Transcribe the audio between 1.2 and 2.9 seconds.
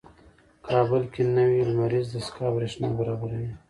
نوې لمریزه دستګاه برېښنا